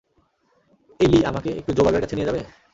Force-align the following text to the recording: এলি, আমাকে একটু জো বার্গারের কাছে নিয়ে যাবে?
এলি, 0.99 1.19
আমাকে 1.25 1.49
একটু 1.59 1.71
জো 1.73 1.81
বার্গারের 1.83 2.03
কাছে 2.03 2.15
নিয়ে 2.15 2.29
যাবে? 2.29 2.41